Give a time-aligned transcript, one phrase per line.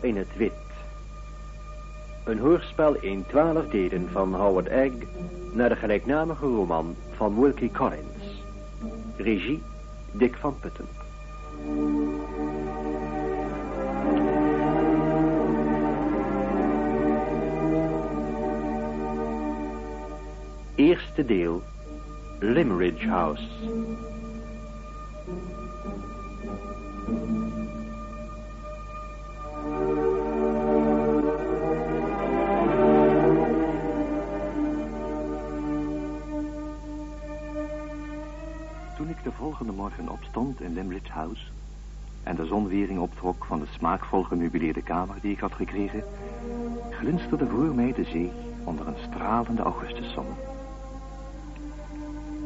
[0.00, 0.52] In het wit.
[2.24, 4.92] Een hoorspel in twaalf delen van Howard Egg
[5.52, 8.42] naar de gelijknamige roman van Wilkie Collins.
[9.16, 9.62] Regie
[10.12, 10.88] Dick van Putten.
[20.74, 21.62] Eerste deel
[22.38, 23.48] Limerick House.
[39.22, 41.42] De volgende morgen opstond in Limerick House...
[42.22, 46.04] en de zonwering optrok van de smaakvol gemeubileerde kamer die ik had gekregen...
[46.90, 48.32] glinsterde voor mij de zee
[48.64, 50.26] onder een stralende augustuszon.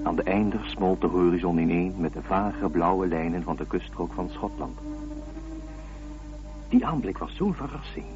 [0.03, 4.13] Aan de einder smolt de horizon ineen met de vage blauwe lijnen van de kuststrook
[4.13, 4.79] van Schotland.
[6.69, 8.07] Die aanblik was zo'n verrassing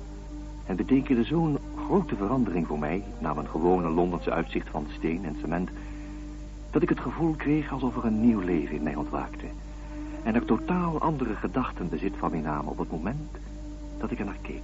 [0.67, 3.03] en betekende zo'n grote verandering voor mij...
[3.19, 5.71] na mijn gewone Londense uitzicht van steen en cement...
[6.71, 9.47] dat ik het gevoel kreeg alsof er een nieuw leven in mij ontwaakte...
[10.23, 13.37] en er totaal andere gedachten bezit van mij namen op het moment
[13.99, 14.63] dat ik er naar keek.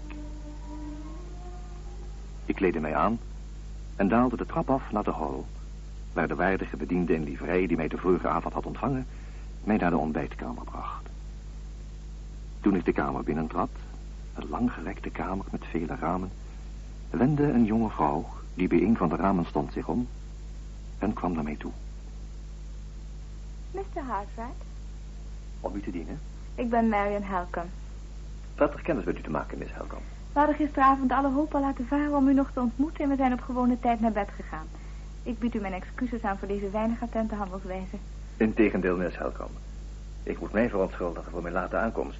[2.45, 3.19] Ik kleedde mij aan
[3.97, 5.43] en daalde de trap af naar de hall
[6.13, 9.07] waar de waardige bediende in livrei die mij de vorige avond had ontvangen,
[9.65, 11.07] mij naar de ontbijtkamer bracht.
[12.61, 13.71] Toen ik de kamer binnentrad,
[14.35, 16.31] een langgerekte kamer met vele ramen,
[17.11, 20.09] wendde een jonge vrouw, die bij een van de ramen stond, zich om
[20.99, 21.73] en kwam naar mij toe.
[23.75, 24.01] Mr.
[24.03, 24.63] Hartwright,
[25.61, 26.21] Om u te dienen?
[26.55, 27.71] ik ben Marion Helcom.
[28.55, 29.99] Prettig kennis met u te maken, Miss Helcom.
[30.33, 33.17] We hadden gisteravond alle hoop al laten varen om u nog te ontmoeten en we
[33.17, 34.67] zijn op gewone tijd naar bed gegaan.
[35.23, 37.97] Ik bied u mijn excuses aan voor deze weinig attente handelswijze.
[38.37, 39.51] Integendeel, Miss Helcom.
[40.23, 42.19] Ik moet mij verontschuldigen voor mijn late aankomst.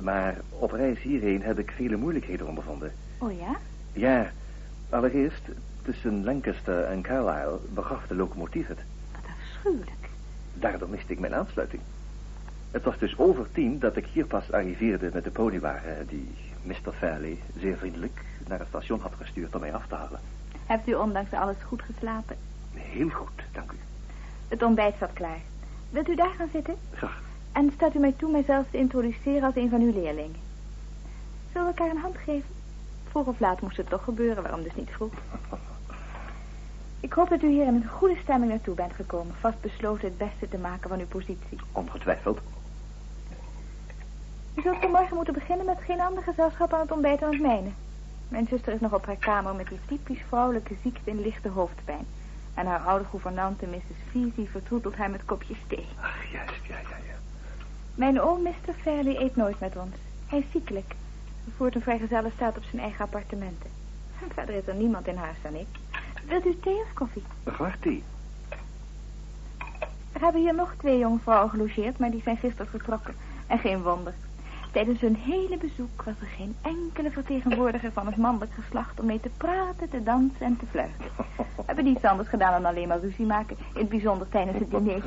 [0.00, 2.92] Maar op reis hierheen heb ik vele moeilijkheden ondervonden.
[3.18, 3.56] Oh ja?
[3.92, 4.30] Ja,
[4.90, 5.42] allereerst
[5.82, 8.78] tussen Lancaster en Carlisle begaf de locomotief het.
[9.12, 10.05] Wat afschuwelijk.
[10.58, 11.82] Daardoor miste ik mijn aansluiting.
[12.70, 16.92] Het was dus over tien dat ik hier pas arriveerde met de ponywagen die Mr.
[16.92, 20.20] Fairley zeer vriendelijk naar het station had gestuurd om mij af te halen.
[20.66, 22.36] Hebt u ondanks alles goed geslapen?
[22.74, 23.76] Heel goed, dank u.
[24.48, 25.40] Het ontbijt staat klaar.
[25.90, 26.74] Wilt u daar gaan zitten?
[26.92, 27.22] Graag.
[27.52, 30.40] En staat u mij toe mijzelf te introduceren als een van uw leerlingen.
[31.52, 32.48] Zullen we elkaar een hand geven?
[33.08, 35.12] Vroeg of laat moest het toch gebeuren, waarom dus niet vroeg?
[37.06, 40.48] Ik hoop dat u hier in een goede stemming naartoe bent gekomen, vastbesloten het beste
[40.48, 41.58] te maken van uw positie.
[41.72, 42.38] Ongetwijfeld.
[44.54, 47.70] U zult vanmorgen moeten beginnen met geen ander gezelschap aan het ontbijt dan het mijne.
[48.28, 52.06] Mijn zuster is nog op haar kamer met die typisch vrouwelijke ziekte in lichte hoofdpijn.
[52.54, 54.10] En haar oude gouvernante, Mrs.
[54.10, 55.86] Veazey, vertroetelt haar met kopjes thee.
[56.00, 57.18] Ach, juist, ja, ja, ja.
[57.94, 58.74] Mijn oom, Mr.
[58.82, 59.94] Fairley, eet nooit met ons.
[60.26, 60.88] Hij is ziekelijk.
[61.44, 63.70] Hij voert een vrijgezelle staat op zijn eigen appartementen.
[64.22, 65.66] En verder is er niemand in huis dan ik.
[66.28, 67.22] Wilt u thee of koffie?
[67.44, 68.02] Graag thee.
[70.12, 73.14] Er hebben hier nog twee jonge vrouwen gelogeerd, maar die zijn gisteren vertrokken.
[73.46, 74.14] En geen wonder.
[74.72, 79.20] Tijdens hun hele bezoek was er geen enkele vertegenwoordiger van het mannelijk geslacht om mee
[79.20, 81.04] te praten, te dansen en te fluiten.
[81.36, 84.70] We hebben niets anders gedaan dan alleen maar ruzie maken, in het bijzonder tijdens het
[84.70, 85.02] diner.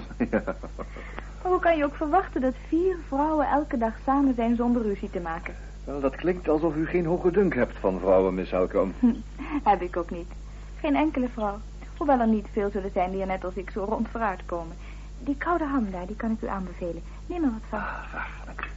[1.41, 5.09] Maar hoe kan je ook verwachten dat vier vrouwen elke dag samen zijn zonder ruzie
[5.09, 5.55] te maken?
[5.83, 8.93] Wel, dat klinkt alsof u geen hoge dunk hebt van vrouwen, Miss Helcom.
[9.63, 10.31] Heb ik ook niet.
[10.79, 11.59] Geen enkele vrouw.
[11.97, 14.75] Hoewel er niet veel zullen zijn die er net als ik zo rond vooruit komen.
[15.19, 17.03] Die koude ham daar, die kan ik u aanbevelen.
[17.25, 17.79] Neem er wat van.
[17.79, 18.67] Ah, graag, dank u.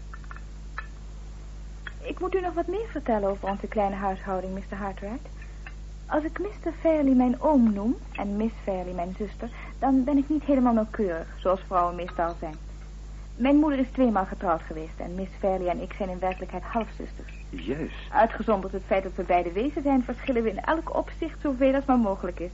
[2.08, 4.76] Ik moet u nog wat meer vertellen over onze kleine huishouding, Mr.
[4.76, 5.28] Hartwright.
[6.06, 6.72] Als ik Mr.
[6.80, 11.36] Fairley mijn oom noem en Miss Fairley mijn zuster, dan ben ik niet helemaal nauwkeurig,
[11.38, 12.54] zoals vrouwen meestal zijn.
[13.36, 17.41] Mijn moeder is tweemaal getrouwd geweest en Miss Fairley en ik zijn in werkelijkheid halfzusters.
[17.52, 17.94] Juist.
[18.10, 21.84] Uitgezonderd het feit dat we beide wezen zijn, verschillen we in elk opzicht zoveel als
[21.84, 22.50] maar mogelijk is.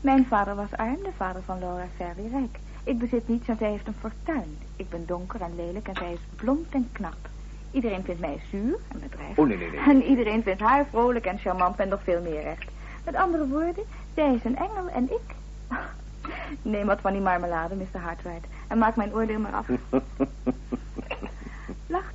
[0.00, 2.58] Mijn vader was arm, de vader van Laura Fairley rijk.
[2.84, 4.58] Ik bezit niets en zij heeft een fortuin.
[4.76, 7.16] Ik ben donker en lelijk en zij is blond en knap.
[7.70, 9.38] Iedereen vindt mij zuur en bedrijvig.
[9.38, 9.80] Oh, nee, nee, nee.
[9.80, 12.70] En iedereen vindt haar vrolijk en charmant en nog veel meer recht.
[13.04, 15.34] Met andere woorden, zij is een engel en ik...
[16.62, 18.00] Neem wat van die marmelade, Mr.
[18.00, 18.46] Hartwright.
[18.68, 19.66] En maak mijn oordeel maar af.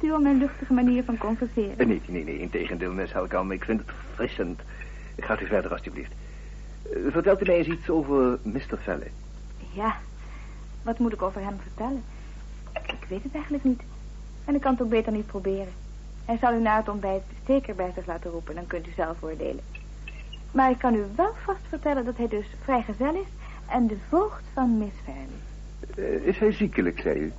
[0.02, 1.78] Lacht u om mijn luchtige manier van converseren?
[1.78, 3.52] Eh, Nee, nee, nee, integendeel, Miss Helcom.
[3.52, 4.60] Ik vind het verfrissend.
[5.18, 6.12] Gaat u verder, alstublieft.
[6.84, 8.78] Eh, Vertelt u mij eens iets over Mr.
[8.84, 9.12] Fairley.
[9.74, 9.96] Ja,
[10.84, 12.04] wat moet ik over hem vertellen?
[12.74, 13.82] Ik weet het eigenlijk niet.
[14.46, 15.74] En ik kan het ook beter niet proberen.
[16.26, 19.24] Hij zal u na het ontbijt zeker bij zich laten roepen, dan kunt u zelf
[19.24, 19.64] oordelen.
[20.52, 23.28] Maar ik kan u wel vast vertellen dat hij dus vrijgezel is
[23.68, 25.40] en de voogd van Miss Fairley.
[26.20, 27.32] Eh, is hij ziekelijk, zei u?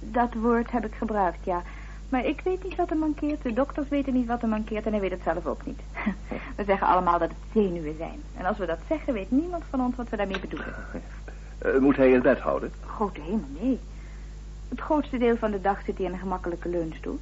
[0.00, 1.62] Dat woord heb ik gebruikt, ja.
[2.08, 4.92] Maar ik weet niet wat er mankeert, de dokters weten niet wat er mankeert en
[4.92, 5.80] hij weet het zelf ook niet.
[6.56, 8.22] We zeggen allemaal dat het zenuwen zijn.
[8.36, 10.74] En als we dat zeggen, weet niemand van ons wat we daarmee bedoelen.
[11.66, 12.72] Uh, moet hij het bed houden?
[12.86, 13.78] Grote hemel, nee.
[14.68, 17.18] Het grootste deel van de dag zit hij in een gemakkelijke leunstoel.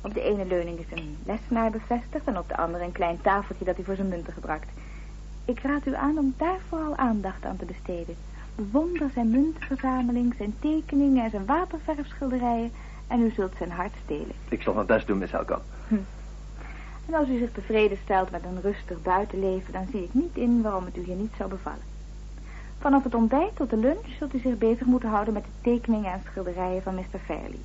[0.00, 3.64] Op de ene leuning is een lesnaar bevestigd en op de andere een klein tafeltje
[3.64, 4.68] dat hij voor zijn munten gebruikt.
[5.44, 8.16] Ik raad u aan om daar vooral aandacht aan te besteden.
[8.54, 12.72] Bewonder zijn muntenverzameling, zijn tekeningen en zijn waterverfschilderijen
[13.08, 14.34] en u zult zijn hart stelen.
[14.48, 15.62] Ik zal mijn best doen, Miss Helkamp.
[15.88, 15.94] Hm.
[17.06, 20.62] En als u zich tevreden stelt met een rustig buitenleven, dan zie ik niet in
[20.62, 21.96] waarom het u hier niet zou bevallen.
[22.78, 26.12] Vanaf het ontbijt tot de lunch zult u zich bezig moeten houden met de tekeningen
[26.12, 27.18] en schilderijen van Mr.
[27.24, 27.60] Fairley.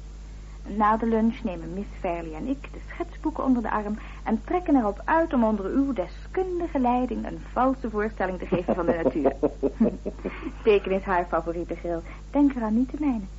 [0.68, 4.76] Na de lunch nemen Miss Fairley en ik de schetsboeken onder de arm en trekken
[4.76, 9.36] erop uit om onder uw deskundige leiding een valse voorstelling te geven van de natuur.
[10.64, 12.02] tekenen is haar favoriete gril.
[12.32, 13.30] Denk eraan niet te mijnen.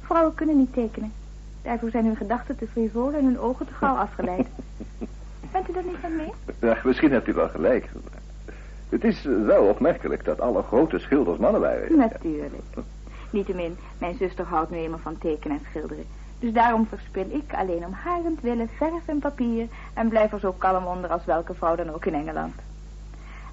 [0.00, 1.12] Vrouwen kunnen niet tekenen.
[1.68, 4.46] Daarvoor zijn hun gedachten te frivol en hun ogen te gauw afgeleid.
[5.52, 6.32] Bent u dat niet van mee?
[6.60, 7.88] Ja, misschien hebt u wel gelijk.
[8.88, 11.96] Het is wel opmerkelijk dat alle grote schilders mannen waren.
[11.96, 12.62] Natuurlijk.
[13.30, 16.04] Niettemin, mijn zuster houdt nu eenmaal van tekenen en schilderen.
[16.38, 17.94] Dus daarom verspil ik alleen om
[18.40, 19.66] willen verf en papier...
[19.94, 22.54] en blijf er zo kalm onder als welke vrouw dan ook in Engeland.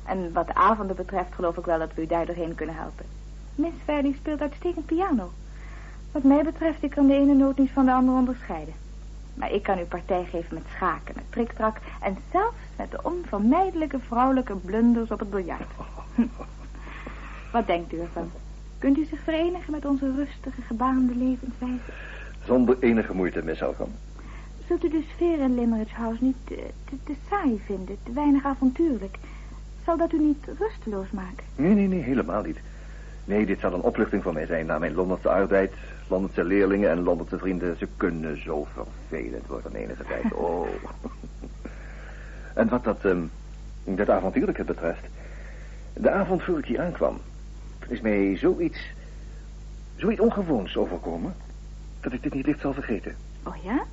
[0.06, 3.06] En wat de avonden betreft geloof ik wel dat we u daar doorheen kunnen helpen.
[3.56, 5.32] Miss Verdi speelt uitstekend piano.
[6.16, 8.74] Wat mij betreft, ik kan de ene noot niet van de andere onderscheiden.
[9.34, 11.78] Maar ik kan u partij geven met schaken, met triktrak...
[12.02, 15.72] en zelfs met de onvermijdelijke vrouwelijke blunders op het biljart.
[17.52, 18.32] Wat denkt u ervan?
[18.78, 21.92] Kunt u zich verenigen met onze rustige, gebaande levenswijze?
[22.46, 23.92] Zonder enige moeite, Miss Elkham.
[24.68, 28.46] Zult u de sfeer in Limerick House niet te, te, te, saai vinden, te weinig
[28.46, 29.18] avontuurlijk?
[29.86, 31.46] Zal dat u niet rusteloos maken?
[31.56, 32.60] Nee, nee, nee, helemaal niet.
[33.26, 35.74] Nee, dit zal een opluchting voor mij zijn na mijn Londense arbeid,
[36.08, 37.78] Londense leerlingen en Londense vrienden.
[37.78, 40.34] Ze kunnen zo vervelend worden enige tijd.
[40.34, 40.68] Oh.
[42.54, 43.32] en wat dat, um,
[43.84, 45.06] dat avontuurlijke betreft.
[45.94, 47.18] De avond voor ik hier aankwam,
[47.88, 48.80] is mij zoiets,
[49.96, 51.36] zoiets ongewoons overkomen
[52.02, 53.16] dat ik dit niet licht zal vergeten.
[53.44, 53.84] Oh ja?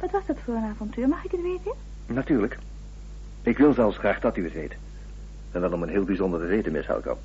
[0.00, 1.72] Wat was dat voor een avontuur, mag ik het weten?
[2.06, 2.58] Natuurlijk.
[3.42, 4.74] Ik wil zelfs graag dat u het weet.
[5.52, 7.18] En wel om een heel bijzondere reden, Miss Halkamp.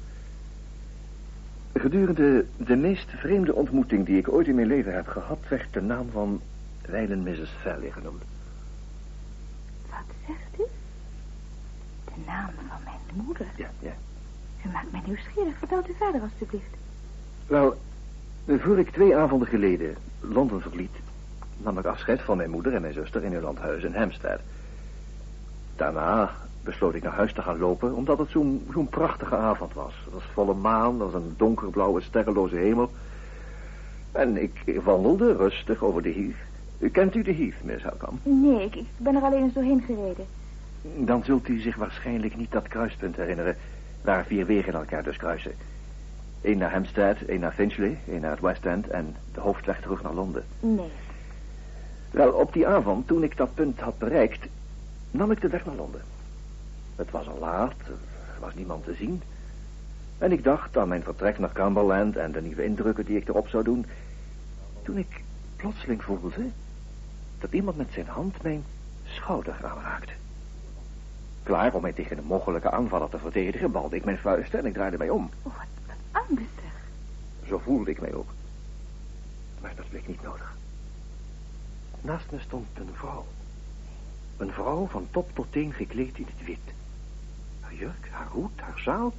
[1.79, 5.39] Gedurende de meest vreemde ontmoeting die ik ooit in mijn leven heb gehad...
[5.47, 6.41] werd de naam van
[6.85, 7.49] wijlen Mrs.
[7.63, 8.23] Valley genoemd.
[9.89, 10.63] Wat zegt u?
[12.05, 13.45] De naam van mijn moeder?
[13.55, 13.93] Ja, ja.
[14.65, 15.57] U maakt mij nieuwsgierig.
[15.57, 16.75] Vertelt u verder, alstublieft.
[17.47, 17.77] Wel,
[18.47, 20.95] voor ik twee avonden geleden Londen verliet...
[21.57, 24.39] nam ik afscheid van mijn moeder en mijn zuster in hun landhuis in Hampstead.
[25.77, 26.31] Daarna
[26.63, 27.95] besloot ik naar huis te gaan lopen...
[27.95, 29.93] omdat het zo'n zo'n prachtige avond was.
[30.03, 32.91] Het was volle maan, er was een donkerblauwe, sterrenloze hemel...
[34.11, 36.91] En ik wandelde rustig over de Heath.
[36.91, 38.19] Kent u de Heath, Miss Halkamp?
[38.23, 40.25] Nee, ik, ik ben er alleen eens doorheen gereden.
[40.81, 43.55] Dan zult u zich waarschijnlijk niet dat kruispunt herinneren...
[44.01, 45.51] waar vier wegen elkaar dus kruisen.
[46.41, 48.87] Eén naar Hampstead, één naar Finchley, één naar het West End...
[48.87, 50.43] en de hoofdweg terug naar Londen.
[50.59, 50.91] Nee.
[52.11, 54.47] Wel, op die avond, toen ik dat punt had bereikt...
[55.11, 56.01] nam ik de weg naar Londen.
[56.95, 57.79] Het was al laat,
[58.33, 59.21] er was niemand te zien.
[60.17, 62.15] En ik dacht aan mijn vertrek naar Cumberland...
[62.15, 63.85] en de nieuwe indrukken die ik erop zou doen...
[64.83, 65.23] toen ik
[65.55, 66.49] plotseling voelde...
[67.39, 68.63] dat iemand met zijn hand mijn
[69.03, 70.13] schouder aanraakte.
[71.43, 73.71] Klaar om mij tegen een mogelijke aanvaller te verdedigen...
[73.71, 75.29] balde ik mijn vuist en ik draaide mij om.
[75.41, 75.53] Oh,
[75.87, 76.73] wat angstig.
[77.47, 78.29] Zo voelde ik mij ook.
[79.61, 80.55] Maar dat bleek niet nodig.
[82.01, 83.25] Naast me stond een vrouw.
[84.37, 86.73] Een vrouw van top tot teen gekleed in het wit.
[87.59, 89.13] Haar jurk, haar hoed, haar zaal,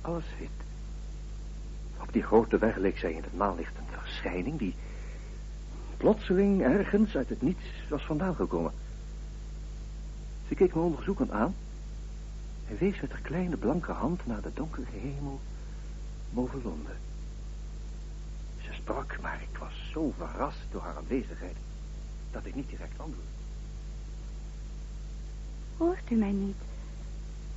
[0.00, 0.48] alles wit.
[2.00, 4.74] Op die grote weg leek zij in het maanlicht een verschijning die
[5.96, 8.72] plotseling ergens uit het niets was vandaan gekomen.
[10.48, 11.54] Ze keek me onderzoekend aan
[12.68, 15.40] en wees met haar kleine blanke hand naar de donkere hemel
[16.30, 16.96] boven Londen.
[18.60, 21.56] Ze sprak, maar ik was zo verrast door haar aanwezigheid
[22.30, 23.37] dat ik niet direct antwoordde.
[25.78, 26.56] Hoort u mij niet?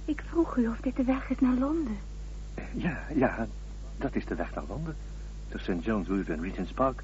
[0.06, 1.98] Ik vroeg u of dit de weg is naar Londen.
[2.74, 3.48] Ja, ja,
[3.98, 4.96] dat is de weg naar Londen.
[5.50, 5.86] De St.
[5.86, 7.04] John's Wood en Regent's Park.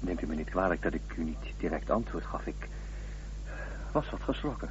[0.00, 2.46] Neemt u me niet kwalijk dat ik u niet direct antwoord gaf.
[2.46, 2.68] Ik
[3.92, 4.70] was wat geschrokken.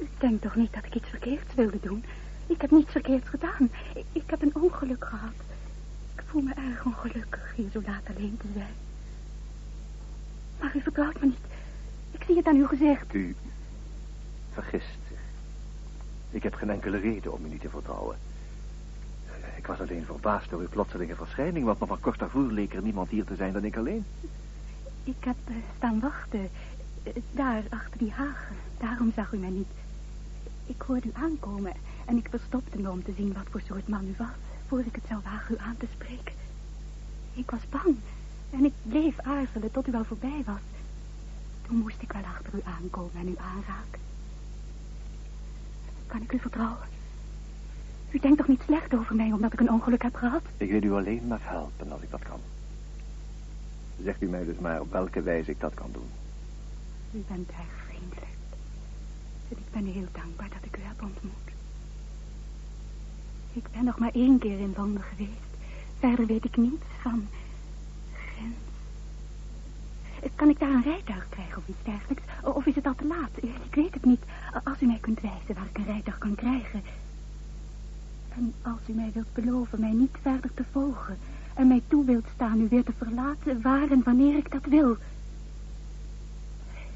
[0.00, 2.04] U denkt toch niet dat ik iets verkeerds wilde doen?
[2.46, 3.70] Ik heb niets verkeerds gedaan.
[3.94, 5.32] Ik, ik, heb een ongeluk gehad.
[6.14, 8.74] Ik voel me erg ongelukkig hier zo laat alleen te zijn.
[10.60, 11.46] Maar u vertrouwt me niet.
[12.10, 13.14] Ik zie het aan uw gezicht.
[13.14, 13.36] U
[14.62, 14.98] vergist.
[16.30, 18.16] Ik heb geen enkele reden om u niet te vertrouwen.
[19.56, 22.82] Ik was alleen verbaasd door uw plotselinge verschijning, want nog maar kort daarvoor leek er
[22.82, 24.04] niemand hier te zijn dan ik alleen.
[25.04, 26.40] Ik heb uh, staan wachten.
[27.02, 28.56] Uh, daar, achter die hagen.
[28.78, 29.72] Daarom zag u mij niet.
[30.66, 31.72] Ik hoorde u aankomen
[32.04, 34.36] en ik verstopte me om te zien wat voor soort man u was...
[34.66, 36.34] voor ik het zou wagen u aan te spreken.
[37.34, 37.96] Ik was bang
[38.50, 40.66] en ik bleef aarzelen tot u al voorbij was.
[41.66, 44.07] Toen moest ik wel achter u aankomen en u aanraken.
[46.08, 46.86] Kan ik u vertrouwen?
[48.10, 50.42] U denkt toch niet slecht over mij omdat ik een ongeluk heb gehad?
[50.56, 52.40] Ik wil u alleen maar helpen als ik dat kan.
[54.02, 56.08] Zegt u mij dus maar op welke wijze ik dat kan doen.
[57.12, 58.36] U bent erg vriendelijk.
[59.48, 61.48] En ik ben heel dankbaar dat ik u heb ontmoet.
[63.52, 65.52] Ik ben nog maar één keer in Londen geweest.
[65.98, 67.28] Verder weet ik niets van.
[70.34, 72.22] Kan ik daar een rijtuig krijgen of iets dergelijks?
[72.42, 73.30] Of is het al te laat?
[73.66, 74.22] Ik weet het niet.
[74.64, 76.82] Als u mij kunt wijzen waar ik een rijtuig kan krijgen.
[78.28, 81.18] En als u mij wilt beloven mij niet verder te volgen...
[81.54, 84.96] en mij toe wilt staan u weer te verlaten waar en wanneer ik dat wil...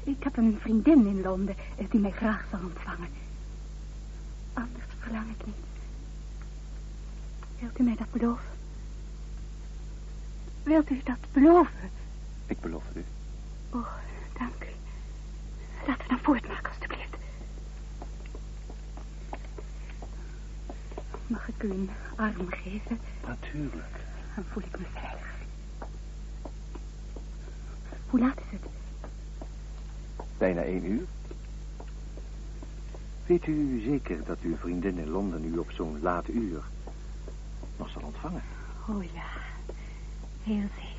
[0.03, 1.55] Ik heb een vriendin in Londen
[1.89, 3.07] die mij graag zal ontvangen.
[4.53, 5.55] Anders verlang ik niet.
[7.59, 8.51] Wilt u mij dat beloven?
[10.63, 11.89] Wilt u dat beloven?
[12.53, 13.05] Ik beloof het u.
[13.69, 13.87] Oh,
[14.37, 14.73] dank u.
[15.87, 17.15] Laten we dan voortmaken, alstublieft.
[21.27, 22.99] Mag ik u een arm geven?
[23.27, 23.95] Natuurlijk.
[24.35, 25.33] Dan voel ik me veilig.
[28.09, 28.65] Hoe laat is het?
[30.37, 31.05] Bijna één uur.
[33.25, 36.61] Weet u zeker dat uw vriendin in Londen u op zo'n laat uur
[37.77, 38.43] nog zal ontvangen?
[38.87, 39.27] Oh ja,
[40.43, 40.92] heel zeker.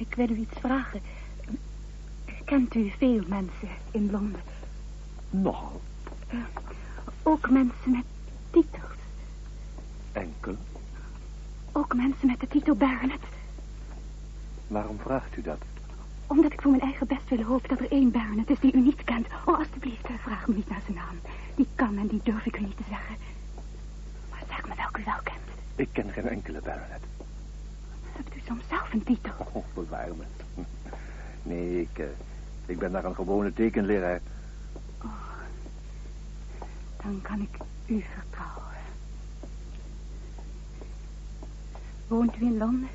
[0.00, 1.00] Ik wil u iets vragen.
[2.44, 4.40] Kent u veel mensen in Londen?
[5.30, 5.80] Nogal.
[6.30, 6.40] Uh,
[7.22, 8.04] ook mensen met
[8.50, 8.98] titels?
[10.12, 10.56] Enkel.
[11.72, 13.20] Ook mensen met de titel baronet?
[14.66, 15.58] Waarom vraagt u dat?
[16.26, 18.80] Omdat ik voor mijn eigen best wil hoop dat er één baronet is die u
[18.80, 19.26] niet kent.
[19.46, 21.20] Oh, alstublieft, vraag me niet naar zijn naam.
[21.54, 23.16] Die kan en die durf ik u niet te zeggen.
[24.30, 25.38] Maar zeg me welke u wel kent.
[25.76, 27.02] Ik ken geen enkele baronet.
[28.24, 29.32] Hebt u soms zelf een titel?
[29.52, 30.24] Oh, bewaar me.
[31.42, 32.06] Nee, ik, uh,
[32.66, 34.20] ik ben daar een gewone tekenleraar.
[35.02, 35.38] Oh,
[37.02, 38.76] dan kan ik u vertrouwen.
[42.08, 42.88] Woont u in Londen?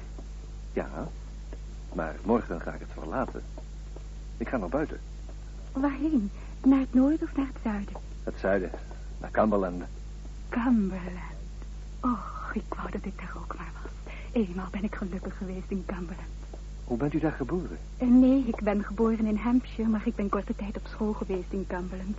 [0.74, 0.90] Ja,
[1.94, 3.44] maar morgen ga ik het verlaten.
[4.38, 5.00] Ik ga naar buiten.
[5.72, 6.32] Waarheen?
[6.64, 7.94] Naar het noorden of naar het zuiden?
[8.24, 8.70] Het zuiden,
[9.18, 9.84] naar Cumberland.
[10.50, 11.34] Cumberland.
[12.00, 13.85] Och, ik wou dat ik daar ook maar was.
[14.36, 16.30] Eenmaal ben ik gelukkig geweest in Cumberland.
[16.84, 17.78] Hoe bent u daar geboren?
[18.02, 21.52] Uh, nee, ik ben geboren in Hampshire, maar ik ben korte tijd op school geweest
[21.52, 22.18] in Cumberland.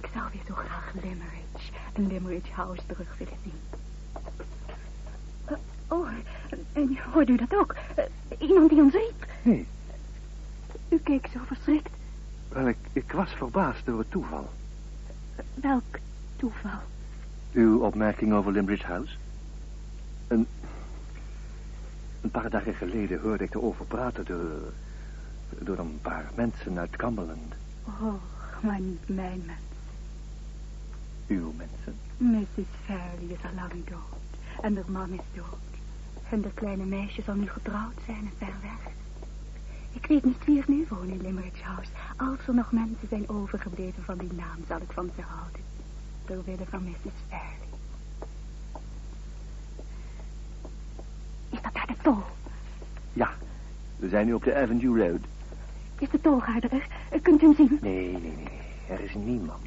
[0.00, 3.52] Ik zou weer zo graag Limerick en Limerick House terug willen zien.
[5.50, 5.56] Uh,
[5.88, 6.08] oh,
[6.72, 7.74] en hoorde u dat ook?
[7.98, 9.26] Uh, iemand die ons riep?
[9.42, 9.66] Nee.
[10.88, 11.90] U keek zo verschrikt.
[12.48, 14.48] Wel, ik, ik was verbaasd door het toeval.
[15.54, 15.98] Welk
[16.36, 16.80] toeval?
[17.52, 19.14] Uw opmerking over Limbridge House?
[20.26, 20.46] Een,
[22.28, 24.72] een paar dagen geleden hoorde ik erover praten door,
[25.58, 27.54] door een paar mensen uit Cumberland.
[27.84, 28.14] Oh,
[28.62, 29.64] maar niet mijn mensen.
[31.26, 31.94] Uw mensen?
[32.16, 32.66] Mrs.
[32.84, 34.62] Fairley is al lang dood.
[34.62, 35.68] En haar man is dood.
[36.30, 38.92] En de kleine meisje zal nu getrouwd zijn en ver weg.
[39.92, 41.90] Ik weet niet wie er nu woont in Limerick House.
[42.16, 45.60] Als er nog mensen zijn overgebleven van die naam, zal ik van ze houden.
[46.26, 47.12] Door willen van Mrs.
[47.28, 47.67] Fairley.
[51.72, 52.22] Dat daar de tol?
[53.12, 53.30] Ja,
[53.96, 55.20] we zijn nu op de Avenue Road.
[55.98, 57.20] Is de tolgaarder er?
[57.20, 57.78] Kunt u hem zien?
[57.80, 58.48] Nee, nee, nee.
[58.88, 59.66] Er is niemand.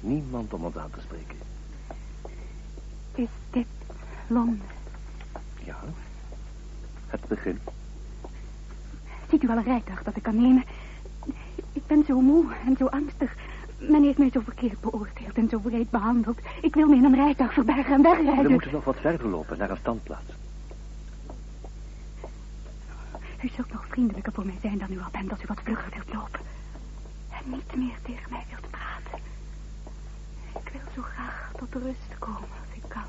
[0.00, 1.36] Niemand om ons aan te spreken.
[3.14, 3.66] Is dit
[4.26, 4.62] Londen?
[5.64, 5.76] Ja,
[7.06, 7.58] het begin.
[9.30, 10.64] Ziet u al een rijtuig dat ik kan nemen?
[11.72, 13.36] Ik ben zo moe en zo angstig.
[13.78, 16.38] Men heeft mij zo verkeerd beoordeeld en zo breed behandeld.
[16.62, 18.44] Ik wil me in een rijtuig verbergen en wegrijden.
[18.44, 20.32] We moeten nog wat verder lopen, naar een standplaats.
[23.42, 25.92] U zult nog vriendelijker voor mij zijn dan u al bent als u wat vlugger
[25.94, 26.40] wilt lopen.
[27.30, 29.18] En niet meer tegen mij wilt praten.
[30.64, 33.02] Ik wil zo graag tot rust komen als ik kan.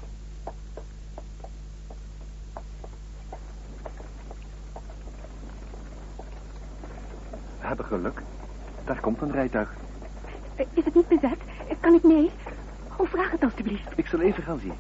[7.60, 8.22] We hebben geluk.
[8.86, 9.76] Daar komt een rijtuig.
[10.74, 11.40] Is het niet bezet?
[11.80, 12.32] Kan ik mee?
[12.98, 13.88] Oh, vraag het alstublieft.
[13.96, 14.74] Ik zal even gaan zien.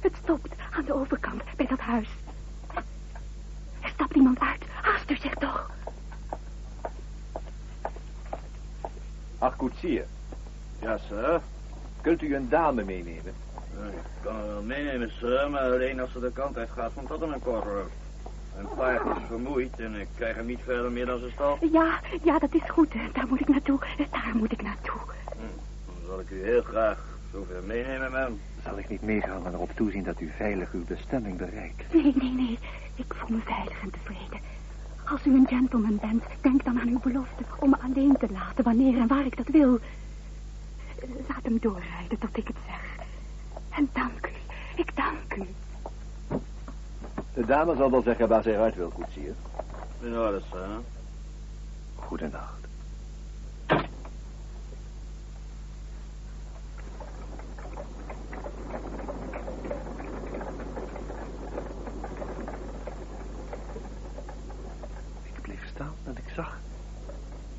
[0.00, 2.08] Het stopt aan de overkant, bij dat huis.
[4.32, 4.70] Iemand uit.
[4.82, 5.70] Haast u zich toch.
[9.38, 10.04] Ach, koetsier.
[10.80, 11.40] Ja, sir.
[12.00, 13.34] Kunt u een dame meenemen?
[13.90, 17.40] Ik kan wel meenemen, sir, maar alleen als ze de kant uit gaat van Tottenham
[18.58, 21.58] Een paard is vermoeid en ik krijg hem niet verder meer dan zijn stal.
[21.72, 22.92] Ja, ja, dat is goed.
[23.12, 23.78] Daar moet ik naartoe.
[24.10, 25.00] Daar moet ik naartoe.
[25.24, 25.40] Hm,
[25.86, 26.98] dan zal ik u heel graag
[27.32, 28.40] zover meenemen, ma'am.
[28.64, 31.92] Zal ik niet meegaan en erop toezien dat u veilig uw bestemming bereikt?
[31.92, 32.58] Nee, nee, nee.
[33.22, 34.40] Ik voel me veilig en tevreden.
[35.04, 38.64] Als u een gentleman bent, denk dan aan uw belofte om me alleen te laten
[38.64, 39.78] wanneer en waar ik dat wil.
[41.28, 43.06] Laat hem doorrijden tot ik het zeg.
[43.70, 44.30] En dank u.
[44.80, 45.46] Ik dank u.
[47.34, 49.34] De dame zal wel zeggen waar zij uit wil, koetsier.
[50.00, 50.68] In orde, sir.
[51.94, 52.60] Goedenacht.
[65.22, 66.58] Ik bleef staan en ik zag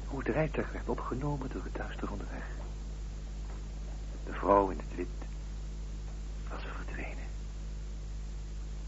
[0.07, 2.45] hoe het rijtuig werd opgenomen door het duister van de weg.
[4.25, 5.07] De vrouw in het wit
[6.49, 7.27] was verdwenen.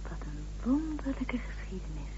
[0.04, 2.14] Wat een wonderlijke geschiedenis.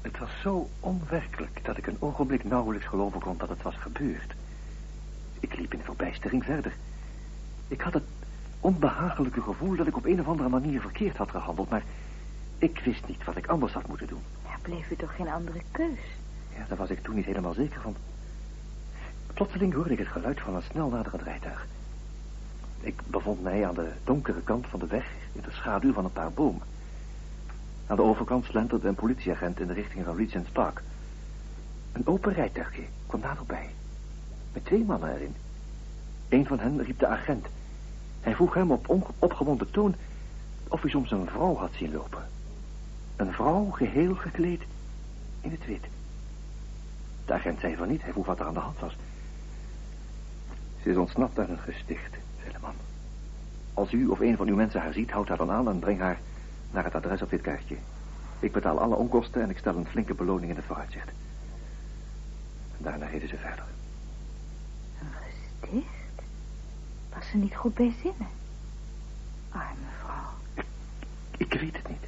[0.00, 4.34] Het was zo onwerkelijk dat ik een ogenblik nauwelijks geloven kon dat het was gebeurd.
[5.40, 6.72] Ik liep in verbijstering verder.
[7.68, 8.04] Ik had het
[8.60, 11.82] onbehagelijke gevoel dat ik op een of andere manier verkeerd had gehandeld, maar
[12.58, 14.22] ik wist niet wat ik anders had moeten doen.
[14.44, 15.98] Ja, bleef u toch geen andere keus?
[16.56, 17.96] Ja, daar was ik toen niet helemaal zeker van.
[19.34, 21.66] Plotseling hoorde ik het geluid van een snel naderend rijtuig.
[22.80, 26.12] Ik bevond mij aan de donkere kant van de weg in de schaduw van een
[26.12, 26.62] paar bomen.
[27.86, 30.82] Aan de overkant slenterde een politieagent in de richting van Regent's Park.
[31.96, 33.70] Een open rijtuigje kwam naderbij.
[34.52, 35.34] Met twee mannen erin.
[36.28, 37.46] Een van hen riep de agent.
[38.20, 39.94] Hij vroeg hem op opgewonden toon
[40.68, 42.28] of hij soms een vrouw had zien lopen.
[43.16, 44.62] Een vrouw geheel gekleed
[45.40, 45.84] in het wit.
[47.24, 48.96] De agent zei van niet, hij vroeg wat er aan de hand was.
[50.82, 52.74] Ze is ontsnapt uit een gesticht, zei de man.
[53.74, 56.00] Als u of een van uw mensen haar ziet, houd haar dan aan en breng
[56.00, 56.20] haar
[56.70, 57.76] naar het adres op dit kaartje.
[58.38, 61.10] Ik betaal alle onkosten en ik stel een flinke beloning in het vooruitzicht.
[62.78, 63.64] Daarna reden ze verder.
[65.00, 66.22] Een gesticht?
[67.14, 68.28] Was ze niet goed bij zinnen?
[69.50, 70.30] Arme vrouw.
[70.54, 70.66] Ik,
[71.36, 72.04] ik weet het niet.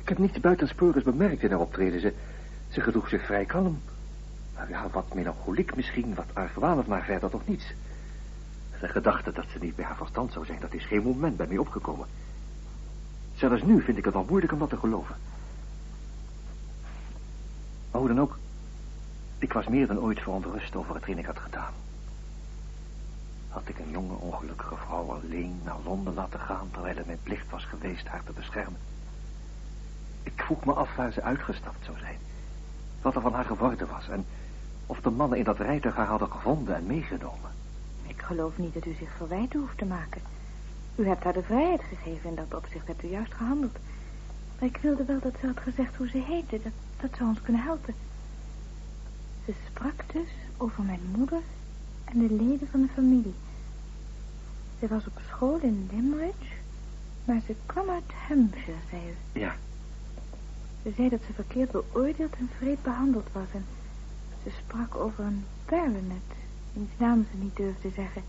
[0.00, 2.00] Ik heb niets buitensporens bemerkt in haar optreden.
[2.00, 2.14] Ze,
[2.68, 3.80] ze gedroeg zich vrij kalm.
[4.54, 7.72] Maar ja, wat melancholiek misschien, wat argwanend, maar verder toch niets.
[8.80, 11.46] De gedachte dat ze niet bij haar verstand zou zijn, dat is geen moment bij
[11.46, 12.06] mij opgekomen.
[13.34, 15.14] Zelfs nu vind ik het al moeilijk om dat te geloven.
[17.90, 18.38] Maar hoe dan ook,
[19.40, 21.72] ik was meer dan ooit verontrust over hetgeen ik had gedaan.
[23.48, 26.68] Had ik een jonge ongelukkige vrouw alleen naar Londen laten gaan...
[26.72, 28.80] terwijl het mijn plicht was geweest haar te beschermen?
[30.22, 32.18] Ik vroeg me af waar ze uitgestapt zou zijn.
[33.02, 34.24] Wat er van haar geworden was en
[34.86, 37.50] of de mannen in dat rijtuig haar hadden gevonden en meegenomen.
[38.06, 40.20] Ik geloof niet dat u zich verwijten hoeft te maken.
[40.94, 42.28] U hebt haar de vrijheid gegeven.
[42.28, 43.78] In dat opzicht hebt u juist gehandeld.
[44.58, 46.60] Maar ik wilde wel dat ze had gezegd hoe ze heette.
[46.62, 47.94] Dat, dat zou ons kunnen helpen.
[49.50, 51.40] Ze sprak dus over mijn moeder
[52.04, 53.34] en de leden van de familie.
[54.80, 56.42] Ze was op school in Limerick,
[57.24, 59.40] maar ze kwam uit Hampshire, zei u.
[59.40, 59.54] Ja.
[60.82, 63.46] Ze zei dat ze verkeerd beoordeeld en vreed behandeld was.
[63.54, 63.64] En
[64.42, 66.30] ze sprak over een baronet,
[66.72, 68.22] wiens naam ze niet durfde zeggen.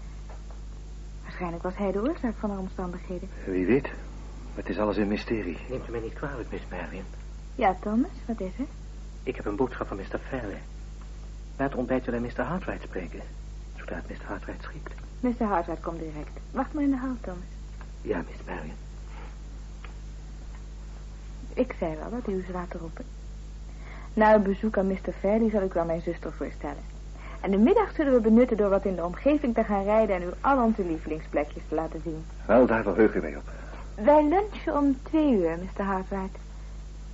[1.21, 3.29] Waarschijnlijk was hij de oorzaak van haar omstandigheden.
[3.45, 3.89] Wie weet.
[4.55, 5.57] Het is alles een mysterie.
[5.69, 7.05] Neemt u mij niet kwalijk, Miss Marion.
[7.55, 8.65] Ja, Thomas, wat is er?
[9.23, 10.19] Ik heb een boodschap van Mr.
[10.19, 10.61] Fairley.
[11.61, 12.41] Na het ontbijt zullen Mr.
[12.41, 13.19] Hartwright spreken.
[13.77, 14.25] Zodra het Mr.
[14.25, 14.93] Hartwright schikt.
[15.19, 15.45] Mr.
[15.45, 16.39] Hartwright komt direct.
[16.51, 17.43] Wacht maar in de hal, Thomas.
[18.01, 18.75] Ja, Miss Marion.
[21.53, 23.05] Ik zei wel dat u u laten roepen.
[24.13, 25.11] Na een bezoek aan Mr.
[25.19, 26.83] Fairley zal ik wel mijn zuster voorstellen.
[27.41, 30.15] En de middag zullen we benutten door wat in de omgeving te gaan rijden...
[30.15, 32.23] en u al onze lievelingsplekjes te laten zien.
[32.45, 33.49] Wel, daar verheug ik mij op.
[33.95, 35.83] Wij lunchen om twee uur, Mr.
[35.83, 36.37] Hartwright.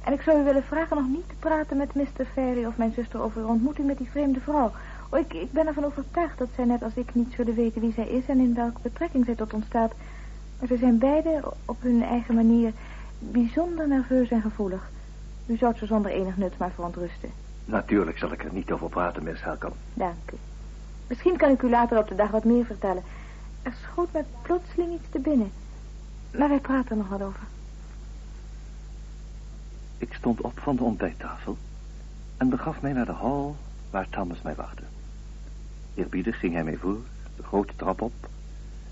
[0.07, 2.25] En ik zou u willen vragen nog niet te praten met Mr.
[2.33, 4.71] Ferry of mijn zuster over uw ontmoeting met die vreemde vrouw.
[5.09, 7.93] Oh, ik, ik ben ervan overtuigd dat zij net als ik niet zullen weten wie
[7.93, 9.93] zij is en in welke betrekking zij tot ons staat.
[10.59, 12.71] Maar ze zijn beide op hun eigen manier
[13.19, 14.89] bijzonder nerveus en gevoelig.
[15.45, 17.29] U zou ze zonder enig nut maar verontrusten.
[17.65, 19.73] Natuurlijk zal ik er niet over praten, Miss Halkan.
[19.93, 20.37] Dank u.
[21.07, 23.03] Misschien kan ik u later op de dag wat meer vertellen.
[23.61, 25.51] Er schoot me plotseling iets te binnen.
[26.37, 27.43] Maar wij praten er nog wat over.
[29.97, 31.57] Ik stond op van de ontbijttafel
[32.37, 33.55] en begaf mij naar de hal
[33.89, 34.83] waar Thomas mij wachtte.
[35.93, 36.99] Eerbiedig ging hij mij voor,
[37.35, 38.29] de grote trap op,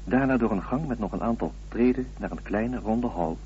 [0.04, 3.38] daarna door een gang met nog een aantal treden naar een kleine ronde hal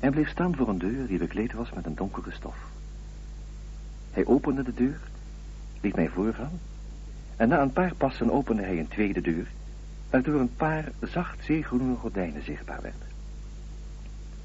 [0.00, 2.56] en bleef staan voor een deur die bekleed was met een donkere stof.
[4.10, 5.00] Hij opende de deur,
[5.80, 6.60] liet mij voorgaan
[7.36, 9.46] en na een paar passen opende hij een tweede deur
[10.10, 13.15] waardoor een paar zacht zeegroene gordijnen zichtbaar werd.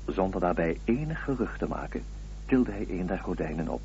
[0.05, 2.03] Zonder daarbij enig gerucht te maken,
[2.45, 3.81] tilde hij een der gordijnen op.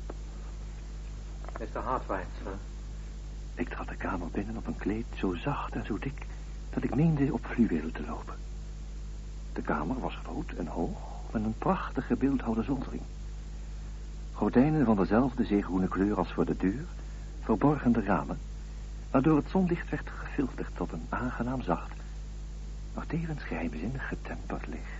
[1.59, 1.79] Mr.
[1.79, 2.53] Hartwright, sir.
[3.53, 6.25] Ik trad de kamer binnen op een kleed zo zacht en zo dik
[6.69, 8.35] dat ik meende op fluweel te lopen.
[9.53, 10.97] De kamer was groot en hoog
[11.31, 13.01] met een prachtige beeldhouwde zoldering.
[14.33, 16.85] Gordijnen van dezelfde zeegroene kleur als voor de deur
[17.41, 18.39] verborgen de ramen,
[19.11, 21.93] waardoor het zonlicht werd gefilterd tot een aangenaam zacht,
[22.93, 24.96] maar tevens geheimzinnig getemperd licht.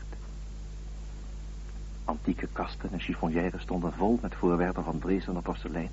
[2.07, 5.89] Antieke kasten en chiffonières stonden vol met voorwerpen van Dresdener porselein.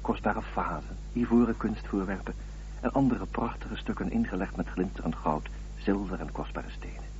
[0.00, 2.34] Kostbare vazen, ivoren kunstvoorwerpen
[2.80, 7.10] en andere prachtige stukken ingelegd met glinsterend goud, zilver en kostbare stenen.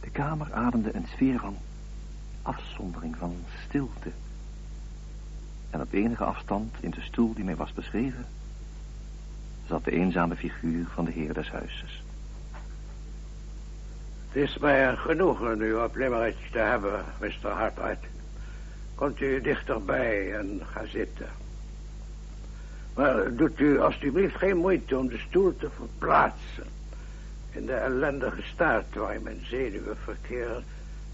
[0.00, 1.56] De kamer ademde een sfeer van
[2.42, 3.34] afzondering, van
[3.66, 4.10] stilte.
[5.70, 8.26] En op enige afstand, in de stoel die mij was beschreven,
[9.66, 12.02] zat de eenzame figuur van de heer des huizes.
[14.36, 17.48] Het is mij een genoegen u op Limerick te hebben, Mr.
[17.48, 18.04] Hartwright.
[18.94, 21.28] Komt u dichterbij en ga zitten.
[22.94, 26.64] Maar doet u alstublieft geen moeite om de stoel te verplaatsen.
[27.50, 30.64] In de ellendige staat waarin mijn zenuwen verkeren...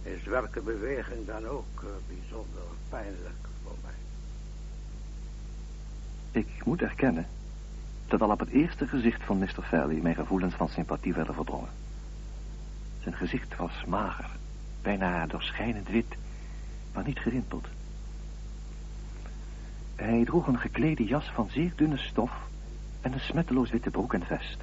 [0.02, 4.00] is welke beweging dan ook uh, bijzonder pijnlijk voor mij.
[6.42, 7.26] Ik moet erkennen
[8.06, 9.62] dat al op het eerste gezicht van Mr.
[9.62, 10.00] Fairley...
[10.02, 11.81] mijn gevoelens van sympathie werden verdrongen.
[13.02, 14.30] Zijn gezicht was mager,
[14.82, 16.16] bijna doorschijnend wit,
[16.94, 17.66] maar niet gerimpeld.
[19.94, 22.32] Hij droeg een geklede jas van zeer dunne stof
[23.00, 24.58] en een smetteloos witte broek en vest.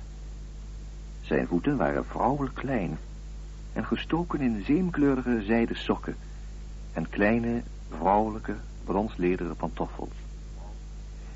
[1.22, 2.98] Zijn voeten waren vrouwelijk klein
[3.74, 6.16] en gestoken in zeemkleurige zijden sokken
[6.94, 10.14] en kleine, vrouwelijke, bronslederen pantoffels.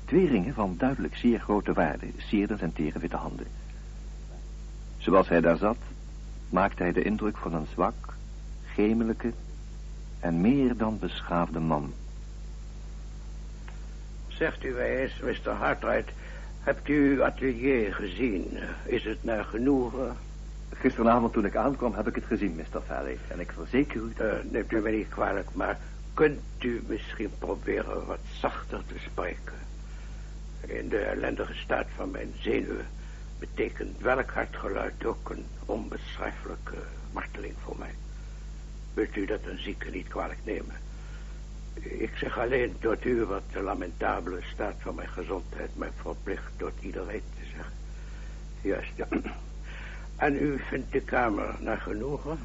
[0.04, 3.46] Twee ringen van duidelijk zeer grote waarde sierden zijn tere witte handen.
[4.98, 5.78] Zoals hij daar zat,
[6.54, 8.14] maakte hij de indruk van een zwak,
[8.64, 9.32] gemelijke
[10.20, 11.92] en meer dan beschaafde man.
[14.28, 15.50] Zegt u mij eens, Mr.
[15.50, 16.12] Hartwright,
[16.60, 18.58] hebt u uw atelier gezien?
[18.84, 20.16] Is het naar genoegen?
[20.72, 22.82] Gisteravond toen ik aankwam heb ik het gezien, Mr.
[22.86, 23.18] Valley.
[23.28, 24.26] En ik verzeker u dat...
[24.26, 25.78] Uh, neemt u mij niet kwalijk, maar
[26.14, 29.58] kunt u misschien proberen wat zachter te spreken?
[30.66, 32.86] In de ellendige staat van mijn zenuwen
[33.38, 36.76] betekent welk hartgeluid ook een onbeschrijfelijke
[37.12, 37.94] marteling voor mij.
[38.94, 40.74] Wilt u dat een zieke niet kwalijk nemen?
[41.74, 46.72] Ik zeg alleen tot u wat de lamentabele staat van mijn gezondheid mij verplicht tot
[46.80, 47.72] iedereen te zeggen.
[48.60, 49.06] Juist, ja.
[50.16, 52.38] En u vindt de kamer naar genoegen?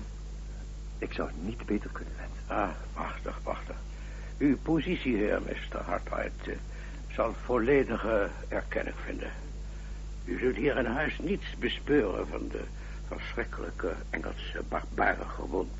[0.97, 2.47] Ik zou het niet beter kunnen wensen.
[2.47, 3.75] Ah, prachtig, prachtig.
[4.37, 5.81] Uw positie, heer Mr.
[5.85, 6.55] Hartwright, eh,
[7.13, 9.31] zal volledige erkenning vinden.
[10.29, 12.61] U zult hier in huis niets bespeuren van de
[13.07, 15.71] verschrikkelijke Engelse barbaren gewond...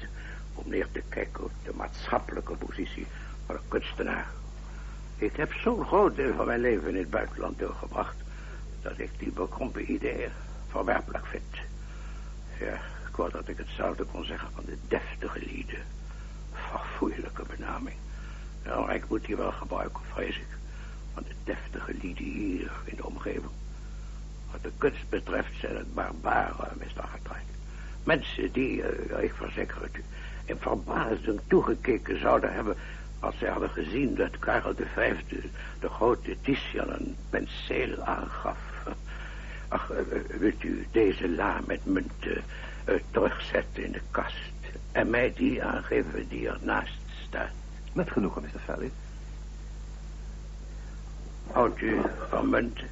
[0.53, 3.07] om neer te kijken op de maatschappelijke positie
[3.45, 4.27] van een kunstenaar.
[5.17, 8.15] Ik heb zo'n groot deel van mijn leven in het buitenland doorgebracht...
[8.81, 10.31] dat ik die bekrompen ideeën
[10.69, 11.55] verwerpelijk vind.
[12.59, 12.73] Ja,
[13.09, 15.83] ik wou dat ik hetzelfde kon zeggen van de deftige lieden.
[16.51, 17.97] Verfoeilijke benaming.
[18.63, 20.57] Nou, ik moet die wel gebruiken, vrees ik.
[21.13, 23.51] Van de deftige lieden hier in de omgeving.
[24.51, 27.01] Wat de kunst betreft zijn het barbaren, Mr.
[27.01, 27.49] Hartwright.
[28.03, 30.03] Mensen die, uh, ik verzeker het u,
[30.45, 32.75] in verbazing toegekeken zouden hebben...
[33.19, 35.13] als ze hadden gezien dat Karel V
[35.79, 38.57] de grote Titian een penseel aangaf.
[39.67, 39.97] Ach, uh,
[40.39, 42.43] wilt u deze la met munten
[42.89, 44.51] uh, terugzetten in de kast...
[44.91, 47.51] en mij die aangeven die ernaast staat?
[47.93, 48.59] Met genoegen, Mr.
[48.65, 48.91] Valley.
[51.51, 52.87] Houdt u van munten?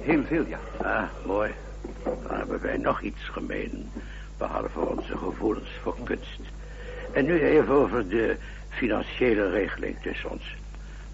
[0.00, 0.58] Heel veel, ja.
[0.82, 1.52] Ah, mooi.
[2.02, 3.90] Dan hebben wij nog iets gemeen.
[4.38, 6.40] Behalve onze gevoelens voor kunst.
[7.12, 8.36] En nu even over de
[8.68, 10.56] financiële regeling tussen ons.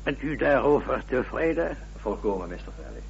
[0.03, 1.77] Bent u daarover tevreden?
[1.97, 2.57] Volkomen, Mr.
[2.57, 3.03] Valley.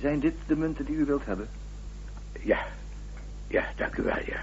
[0.00, 1.48] Zijn dit de munten die u wilt hebben?
[2.40, 2.58] Ja.
[3.46, 4.40] Ja, dank u wel, ja.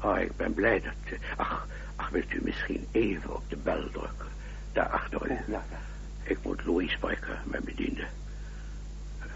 [0.00, 1.18] Oh, ik ben blij dat...
[1.36, 4.26] Ach, ach, wilt u misschien even op de bel drukken?
[4.72, 5.32] Daar achter u.
[5.32, 5.62] Ja, ja.
[6.22, 8.04] Ik moet Louis spreken, mijn bediende.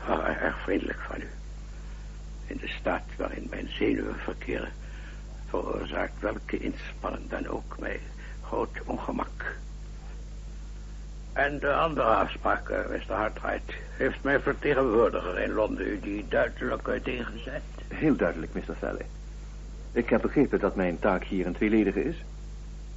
[0.08, 1.28] Oh, erg vriendelijk van u.
[2.46, 4.72] In de staat waarin mijn zenuwen verkeren...
[5.48, 8.00] veroorzaakt welke inspanning dan ook mij
[8.42, 9.56] groot ongemak.
[11.32, 13.14] En de andere afspraak, Mr.
[13.14, 13.72] Hartwright...
[13.96, 17.62] heeft mijn vertegenwoordiger in Londen u die duidelijk uiteengezet?
[17.88, 18.74] Heel duidelijk, Mr.
[18.78, 19.06] Valley.
[19.92, 22.24] Ik heb begrepen dat mijn taak hier een tweeledige is.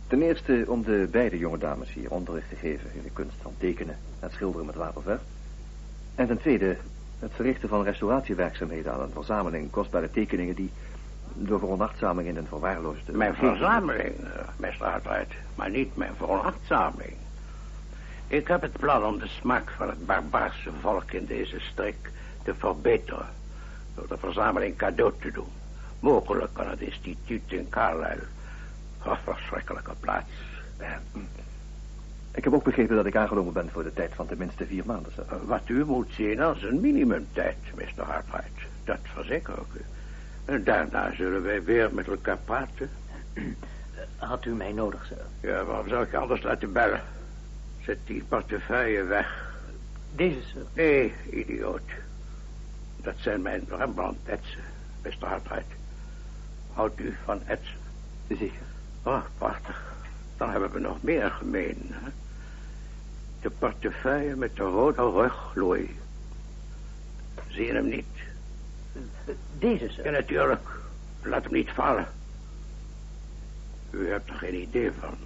[0.08, 2.90] Ten eerste om de beide jonge dames hier onderricht te geven...
[2.94, 5.22] in de kunst van tekenen en schilderen met waterverf.
[6.16, 6.78] En ten tweede
[7.20, 10.72] Het verrichten van restauratiewerkzaamheden aan een verzameling kostbare tekeningen die
[11.34, 13.12] door veronachtzaming in een verwaarloosde...
[13.12, 17.14] Mijn verzameling, uh, meester Hartwright, maar niet mijn veronachtzaming.
[18.28, 22.12] Ik heb het plan om de smaak van het barbaarse volk in deze streek
[22.44, 23.28] te verbeteren.
[23.96, 25.52] Door de verzameling cadeau te doen.
[26.00, 28.28] Mogelijk kan het instituut in Carlisle.
[29.06, 30.32] Een verschrikkelijke plaats.
[32.36, 35.12] Ik heb ook begrepen dat ik aangenomen ben voor de tijd van tenminste vier maanden.
[35.12, 35.46] Sir.
[35.46, 38.04] Wat u moet zien als een minimumtijd, Mr.
[38.04, 38.62] Hartwright.
[38.84, 39.82] Dat verzeker ik u.
[40.46, 42.90] En daarna zullen wij weer met elkaar praten.
[44.16, 45.50] Had u mij nodig, sir?
[45.50, 47.02] Ja, waarom zou ik je anders laten bellen?
[47.82, 49.56] Zet die portefeuille weg.
[50.16, 50.66] Deze, sir?
[50.74, 51.90] Nee, idioot.
[53.02, 54.62] Dat zijn mijn Rembrandt-etsen,
[55.04, 55.28] Mr.
[55.28, 55.74] Hartwright.
[56.74, 57.78] Houdt u van etsen?
[58.28, 58.66] Zeker.
[59.04, 59.94] Oh, prachtig.
[60.38, 61.78] Dan hebben we nog meer gemeen.
[61.90, 62.10] Hè?
[63.44, 65.90] De portefeuille met de rode rug, Louis.
[67.48, 68.06] Zie je hem niet?
[69.60, 70.06] Deze, sir?
[70.06, 70.68] Ja, natuurlijk.
[71.22, 72.08] Laat hem niet vallen.
[73.90, 75.18] U hebt er geen idee van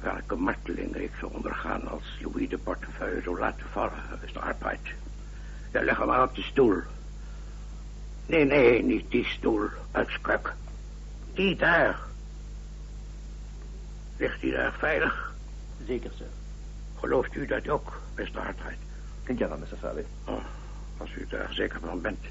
[0.00, 4.40] welke marteling ik zou ondergaan als Louis de portefeuille zou laten vallen, Mr.
[4.40, 4.88] Hartwright.
[5.72, 6.80] Ja, leg hem maar op de stoel.
[8.26, 10.52] Nee, nee, niet die stoel, uitskruk.
[11.34, 11.98] Die daar.
[14.16, 15.32] Ligt hij daar veilig?
[15.86, 16.26] Zeker, sir.
[17.02, 18.30] Gelooft u dat ook, Mr.
[18.32, 18.78] Hartwright?
[19.36, 19.78] Ja dan, Mr.
[19.80, 20.04] Valley.
[20.24, 20.44] Oh,
[20.96, 22.24] als u daar zeker van bent,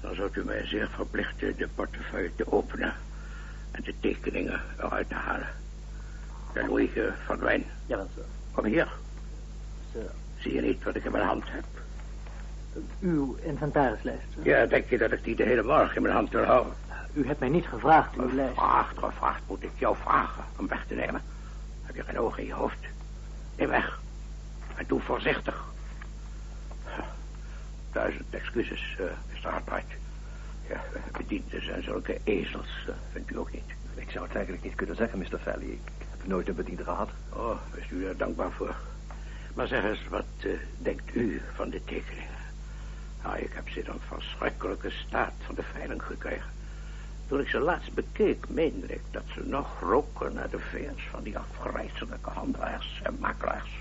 [0.00, 2.94] dan zult u mij zeer verplichten de portefeuille te openen
[3.70, 5.48] en de tekeningen eruit te halen.
[6.52, 7.64] En Louis, uh, verdwijn.
[7.86, 8.24] Jawel, sir.
[8.52, 8.88] Kom hier.
[9.92, 10.10] Sir.
[10.38, 11.64] Zie je niet wat ik in mijn hand heb?
[13.00, 14.44] Uw inventarislijst, sir.
[14.44, 16.72] Ja, denk je dat ik die de hele morgen in mijn hand wil houden?
[17.12, 18.58] U hebt mij niet gevraagd uw lijst.
[18.58, 21.22] Gevraagd, gevraagd moet ik jou vragen om weg te nemen.
[21.82, 22.92] Heb je geen ogen in je hoofd?
[23.56, 24.00] Neem weg.
[24.76, 25.64] En doe voorzichtig.
[27.92, 29.50] Duizend excuses, uh, Mr.
[29.50, 29.92] Hartwright.
[30.68, 33.74] Ja, bedienden zijn zulke ezels, uh, vindt u ook niet?
[33.94, 35.38] Ik zou het eigenlijk niet kunnen zeggen, Mr.
[35.38, 35.66] Valley.
[35.66, 37.10] Ik heb nooit een bediende gehad.
[37.32, 38.74] Oh, is u daar dankbaar voor.
[39.54, 42.34] Maar zeg eens, wat uh, denkt u van de tekeningen?
[43.22, 46.50] Nou, ik heb ze in een verschrikkelijke staat van de veiling gekregen.
[47.28, 51.22] Toen ik ze laatst bekeek, meende ik dat ze nog roken naar de vingers van
[51.22, 53.80] die afgrijzelijke handelaars en makelaars.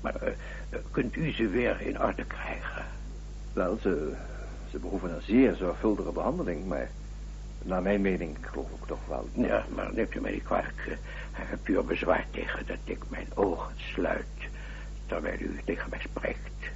[0.00, 2.84] Maar uh, uh, kunt u ze weer in orde krijgen?
[3.52, 4.12] Wel, ze,
[4.70, 6.90] ze behoeven een zeer zorgvuldige behandeling, maar
[7.62, 9.28] naar mijn mening geloof ik toch wel.
[9.32, 10.98] Ja, maar neemt u mij niet kwalijk.
[11.32, 14.26] Hebt u er bezwaar tegen dat ik mijn ogen sluit
[15.06, 16.72] terwijl u tegen mij spreekt?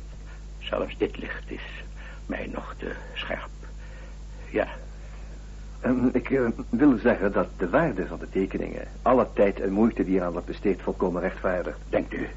[0.58, 1.84] Zelfs dit licht is
[2.26, 3.50] mij nog te scherp.
[4.50, 4.68] Ja,
[6.12, 8.88] ik uh, wil zeggen dat de waarde van de tekeningen...
[9.02, 11.78] alle tijd en moeite die eraan wordt besteed volkomen rechtvaardigt.
[11.88, 12.28] Denkt u?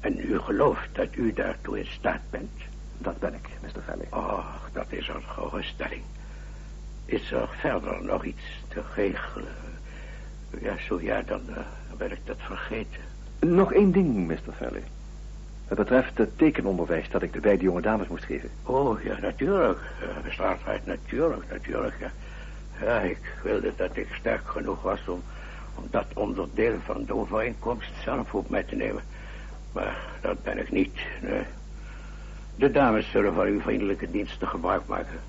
[0.00, 2.50] En u gelooft dat u daartoe in staat bent?
[2.98, 3.82] Dat ben ik, Mr.
[3.86, 4.06] Valley.
[4.10, 6.02] Oh, dat is een geruststelling.
[7.04, 9.54] Is er verder nog iets te regelen?
[10.60, 11.56] Ja, zo ja, dan uh,
[11.96, 13.00] ben ik dat vergeten.
[13.40, 14.52] Nog één ding, Mr.
[14.58, 14.82] Valley.
[15.68, 18.50] Het betreft het tekenonderwijs dat ik de beide jonge dames moest geven.
[18.62, 19.78] Oh, ja, natuurlijk.
[20.02, 20.42] Uh, Mr.
[20.44, 22.12] Hartwright, natuurlijk, natuurlijk, ja.
[22.82, 25.22] Ja, ik wilde dat ik sterk genoeg was om,
[25.74, 29.02] om dat onderdeel van de overeenkomst zelf op mij te nemen.
[29.72, 31.42] Maar dat ben ik niet, nee.
[32.56, 35.20] De dames zullen van uw vriendelijke diensten gebruik maken.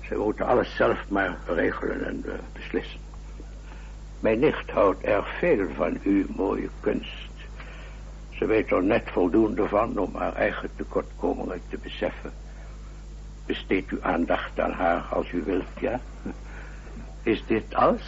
[0.00, 3.00] Ze moeten alles zelf maar regelen en uh, beslissen.
[4.20, 7.30] Mijn nicht houdt erg veel van uw mooie kunst.
[8.30, 12.32] Ze weet er net voldoende van om haar eigen tekortkomingen te beseffen.
[13.46, 16.00] Besteed uw aandacht aan haar als u wilt, ja?
[17.22, 18.02] Is dit alles?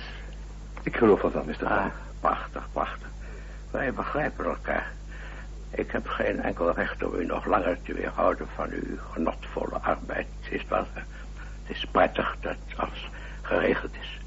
[0.83, 1.67] Ik geloof ervan, Mr.
[1.67, 1.87] Ah,
[2.21, 3.09] prachtig, prachtig.
[3.71, 4.93] Wij begrijpen elkaar.
[5.71, 10.27] Ik heb geen enkel recht om u nog langer te weerhouden van uw genotvolle arbeid.
[10.51, 13.11] Is wel, het is prettig dat alles
[13.43, 14.21] geregeld is.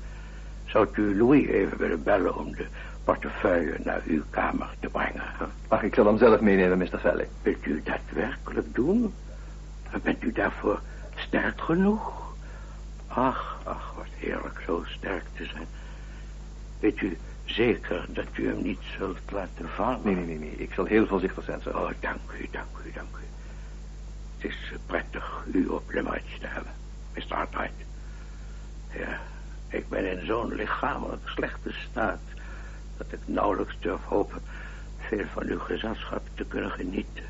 [0.65, 2.65] Zou u Louis even willen bellen om de
[3.03, 5.23] portefeuille naar uw kamer te brengen?
[5.67, 6.99] Ach, ik zal hem zelf meenemen, Mr.
[6.99, 7.29] Valley.
[7.41, 9.13] Wilt u dat werkelijk doen?
[10.03, 10.79] Bent u daarvoor
[11.15, 12.24] sterk genoeg?
[13.15, 15.67] Ach, ach, wat heerlijk zo sterk te zijn.
[16.79, 19.99] Weet u zeker dat u hem niet zult laten vallen?
[20.03, 20.55] Nee, nee, nee, nee.
[20.55, 21.77] Ik zal heel voorzichtig zijn, sir.
[21.77, 23.23] Oh, dank u, dank u, dank u.
[24.35, 26.71] Het is prettig u op Limerick te hebben,
[27.13, 27.35] Mr.
[27.35, 27.83] Hartwright.
[28.93, 29.19] Ja,
[29.67, 32.19] ik ben in zo'n lichamelijk slechte staat...
[32.97, 34.41] dat ik nauwelijks durf hopen
[34.97, 37.23] veel van uw gezelschap te kunnen genieten.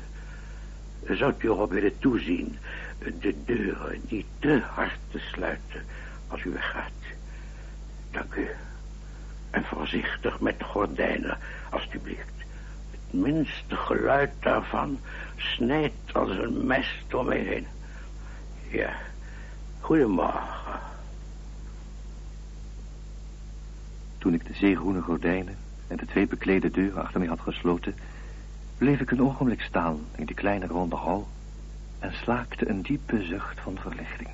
[1.08, 2.58] Zou u erop willen toezien
[2.98, 5.84] de deuren niet te hard te sluiten
[6.28, 6.90] als u weggaat.
[8.10, 8.48] Dank u.
[9.50, 11.38] En voorzichtig met de gordijnen,
[11.70, 12.34] alstublieft.
[12.90, 14.98] Het minste geluid daarvan
[15.36, 17.66] snijdt als een mes door mij heen.
[18.68, 18.96] Ja,
[19.80, 20.80] goedemorgen.
[24.18, 25.56] Toen ik de zeegroene gordijnen
[25.86, 27.94] en de twee beklede deuren achter mij had gesloten...
[28.78, 31.28] bleef ik een ogenblik staan in de kleine ronde hal...
[31.98, 34.28] en slaakte een diepe zucht van verlichting.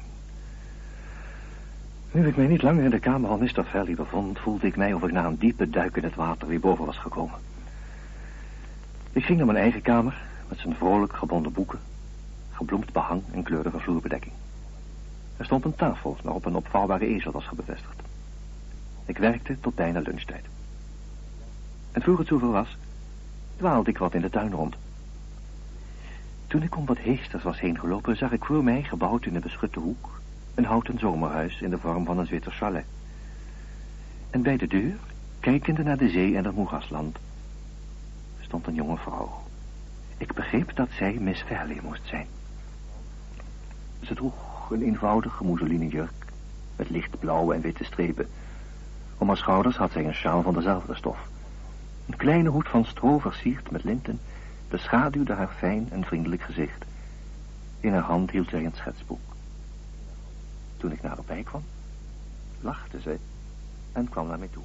[2.13, 3.65] Nu ik mij niet langer in de kamer van Mr.
[3.65, 4.39] Valley bevond...
[4.39, 6.99] voelde ik mij of ik na een diepe duik in het water weer boven was
[6.99, 7.39] gekomen.
[9.13, 11.79] Ik ging naar mijn eigen kamer met zijn vrolijk gebonden boeken...
[12.51, 14.33] gebloemd behang en kleurige vloerbedekking.
[15.37, 18.03] Er stond een tafel waarop een opvouwbare ezel was gebevestigd.
[19.05, 20.45] Ik werkte tot bijna lunchtijd.
[21.93, 22.77] En voor het zoveel was,
[23.57, 24.77] dwaalde ik wat in de tuin rond.
[26.53, 29.41] Toen ik om wat heesters was heen gelopen, zag ik voor mij, gebouwd in een
[29.41, 30.21] beschutte hoek,
[30.55, 32.85] een houten zomerhuis in de vorm van een Zwitser chalet.
[34.31, 34.97] En bij de deur,
[35.41, 37.19] kijkende naar de zee en het moerasland,
[38.41, 39.43] stond een jonge vrouw.
[40.17, 42.27] Ik begreep dat zij Miss Fairley moest zijn.
[44.01, 46.27] Ze droeg een eenvoudige mousseline jurk
[46.77, 48.29] met lichtblauwe en witte strepen.
[49.19, 51.29] Om haar schouders had zij een sjaal van dezelfde stof.
[52.07, 54.21] Een kleine hoed van stro versierd met linten
[54.73, 56.85] beschaduwde haar fijn en vriendelijk gezicht.
[57.81, 59.21] In haar hand hield zij een schetsboek.
[60.77, 61.63] Toen ik naderbij kwam,
[62.61, 63.19] lachte zij
[63.93, 64.63] en kwam naar mij toe.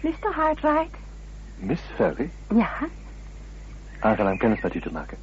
[0.00, 0.32] Mr.
[0.34, 0.96] Hartwright?
[1.56, 2.70] Miss Ferry, Ja?
[4.00, 5.18] aangenaam kennis met u te maken.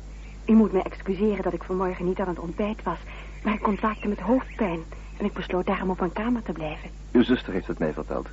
[0.46, 2.98] U moet me excuseren dat ik vanmorgen niet aan het ontbijt was.
[3.44, 4.80] Maar ik ontwaakte met hoofdpijn.
[5.18, 6.90] En ik besloot daarom op mijn kamer te blijven.
[7.12, 8.28] Uw zuster heeft het mij verteld.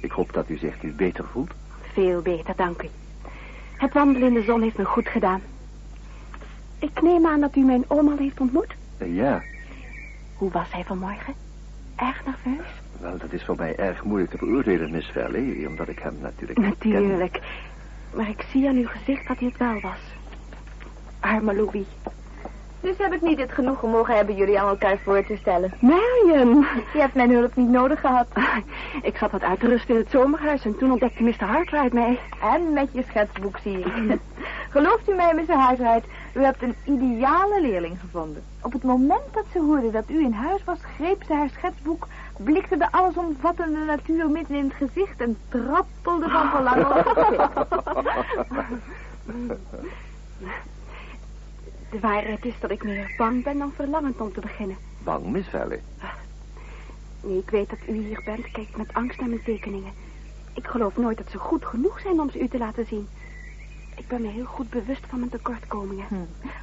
[0.00, 1.52] Ik hoop dat u zich nu beter voelt.
[1.92, 2.88] Veel beter, dank u.
[3.76, 5.40] Het wandelen in de zon heeft me goed gedaan.
[6.78, 8.74] Ik neem aan dat u mijn oom al heeft ontmoet.
[8.98, 9.42] Eh, ja,
[10.34, 11.34] Hoe was hij vanmorgen?
[11.96, 12.66] Erg nerveus?
[13.00, 16.58] wel, dat is voor mij erg moeilijk te beoordelen, Miss Valley, omdat ik hem natuurlijk
[16.60, 16.68] ken.
[16.68, 17.40] Natuurlijk.
[18.14, 19.98] Maar ik zie aan uw gezicht dat hij het wel was.
[21.20, 21.86] Arme Louis.
[22.82, 25.72] Dus heb ik niet het genoegen mogen hebben jullie aan elkaar voor te stellen.
[25.80, 26.66] Marion!
[26.92, 28.26] Je hebt mijn hulp niet nodig gehad.
[29.02, 31.44] Ik zat wat uit te rusten in het zomerhuis en toen ontdekte Mr.
[31.44, 32.18] Hartwright mij.
[32.42, 34.18] En met je schetsboek zie ik.
[34.74, 35.54] Gelooft u mij, Mr.
[35.54, 38.42] Hartwright, u hebt een ideale leerling gevonden.
[38.62, 42.06] Op het moment dat ze hoorde dat u in huis was, greep ze haar schetsboek,
[42.36, 47.36] blikte de allesomvattende natuur midden in het gezicht en trappelde van verlangen op.
[51.92, 54.76] De waarheid is dat ik meer bang ben dan verlangend om te beginnen.
[55.04, 55.82] Bang, Miss Valley.
[57.20, 59.92] Nu ik weet dat u hier bent, kijkt met angst naar mijn tekeningen.
[60.54, 63.08] Ik geloof nooit dat ze goed genoeg zijn om ze u te laten zien.
[63.96, 66.06] Ik ben me heel goed bewust van mijn tekortkomingen.
[66.08, 66.14] Hm.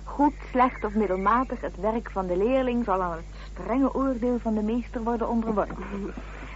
[0.03, 4.53] Goed, slecht of middelmatig, het werk van de leerling zal aan het strenge oordeel van
[4.53, 5.85] de meester worden onderworpen.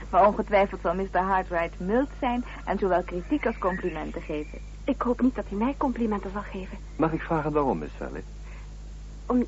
[0.10, 1.20] Maar ongetwijfeld zal Mr.
[1.20, 4.60] Hartwright mild zijn en zowel kritiek als complimenten geven.
[4.84, 6.78] Ik hoop niet dat u mij complimenten zal geven.
[6.96, 8.24] Mag ik vragen waarom, Miss Valley?
[9.34, 9.46] Om,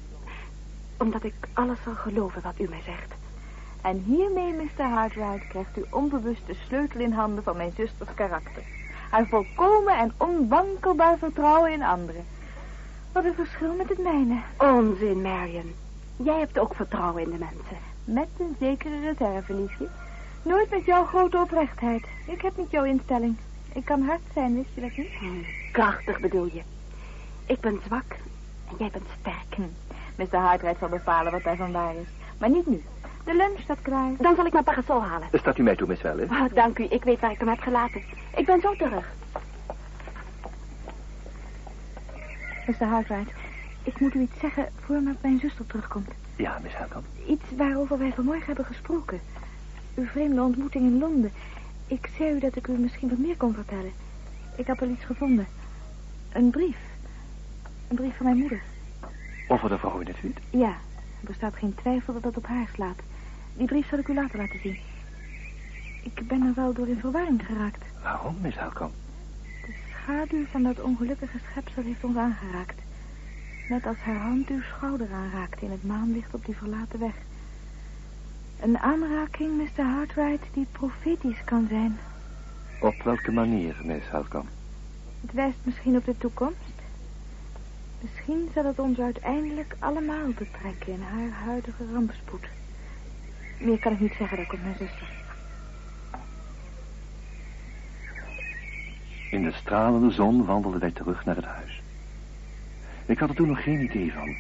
[0.98, 3.14] omdat ik alles zal geloven wat u mij zegt.
[3.82, 4.84] En hiermee, Mr.
[4.84, 8.64] Hartwright, krijgt u onbewust de sleutel in handen van mijn zusters karakter.
[9.10, 12.26] Haar volkomen en onwankelbaar vertrouwen in anderen.
[13.12, 14.42] Wat een verschil met het mijne.
[14.58, 15.74] Onzin, Marion.
[16.16, 17.78] Jij hebt ook vertrouwen in de mensen.
[18.04, 19.88] Met een zekere reserve, liefje.
[20.44, 22.06] Nooit met jouw grote oprechtheid.
[22.26, 23.38] Ik heb niet jouw instelling.
[23.74, 25.46] Ik kan hard zijn, wist je dat niet?
[25.72, 26.62] Krachtig bedoel je.
[27.46, 28.16] Ik ben zwak
[28.78, 29.56] jij bent sterk.
[29.56, 29.62] Hm.
[30.16, 30.38] Mr.
[30.38, 32.08] Hartwright zal bepalen wat daarvan waar is.
[32.38, 32.84] Maar niet nu.
[33.24, 34.12] De lunch staat klaar.
[34.18, 35.28] Dan zal ik mijn parasol halen.
[35.34, 36.26] Staat u mij toe, Miss Valley?
[36.26, 38.02] Oh, dank u, ik weet waar ik hem heb gelaten.
[38.36, 39.14] Ik ben zo terug.
[42.68, 42.86] Mr.
[42.86, 43.34] Hartwright,
[43.84, 46.10] ik moet u iets zeggen voordat mijn zuster terugkomt.
[46.36, 47.06] Ja, Miss Helkamp.
[47.28, 49.22] Iets waarover wij vanmorgen hebben gesproken.
[49.96, 51.32] Uw vreemde ontmoeting in Londen.
[51.88, 53.92] Ik zei u dat ik u misschien wat meer kon vertellen.
[54.56, 55.48] Ik heb al iets gevonden.
[56.32, 56.78] Een brief.
[57.88, 58.62] Een brief van mijn moeder.
[59.48, 60.38] Over de vrouw in het wit?
[60.50, 60.70] Ja,
[61.20, 63.00] er bestaat geen twijfel dat dat op haar slaat.
[63.54, 64.78] Die brief zal ik u later laten zien.
[66.04, 67.84] Ik ben er wel door in verwarring geraakt.
[68.04, 68.94] Waarom, Miss Helkamp?
[69.66, 72.80] De schaduw van dat ongelukkige schepsel heeft ons aangeraakt.
[73.70, 77.14] Net als haar hand uw schouder aanraakte in het maanlicht op die verlaten weg.
[78.60, 79.84] Een aanraking, Mr.
[79.84, 81.98] Hartwright, die profetisch kan zijn.
[82.82, 84.48] Op welke manier, Miss Helkamp?
[85.22, 86.65] Het wijst misschien op de toekomst.
[88.02, 92.48] Misschien zal het ons uiteindelijk allemaal betrekken in haar huidige rampspoed.
[93.60, 95.14] Meer kan ik niet zeggen, dat komt mijn zuster.
[99.32, 101.82] In de stralende zon wandelden wij terug naar het huis.
[103.06, 104.36] Ik had er toen nog geen idee van.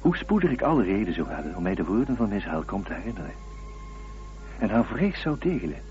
[0.00, 2.94] Hoe spoedig ik alle reden zou hebben om mij de woorden van Miss Helcom te
[2.94, 3.34] herinneren.
[4.58, 5.82] En haar vrees zou delen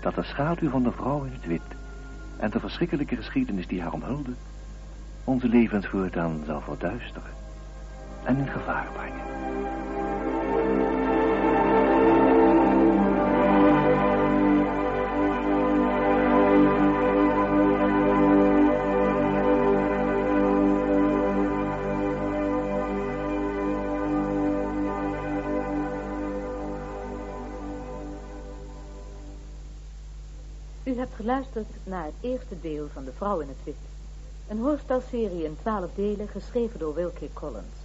[0.00, 1.76] dat de schaduw van de vrouw in het wit
[2.38, 4.32] en de verschrikkelijke geschiedenis die haar omhulde
[5.24, 7.30] onze levens voortaan zal verduisteren.
[8.24, 9.30] en in gevaar brengen.
[30.84, 33.91] U hebt geluisterd naar het eerste deel van De Vrouw in het Wit.
[34.48, 37.76] Een hoorspelserie in twaalf delen geschreven door Wilkie Collins.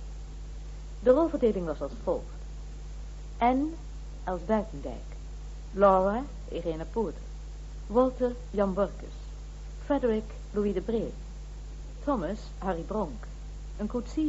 [1.00, 2.26] De rolverdeling was als volgt.
[3.38, 3.68] Anne,
[4.24, 5.16] Els Buitendijk.
[5.72, 7.22] Laura, Irene Poorter.
[7.88, 9.16] Walter, Jan Borkus.
[9.86, 11.14] Frederick, Louis de Bree.
[12.04, 13.26] Thomas, Harry Bronk.
[13.78, 14.26] Een koetsier